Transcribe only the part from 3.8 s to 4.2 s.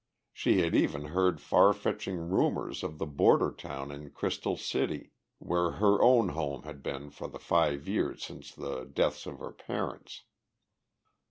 in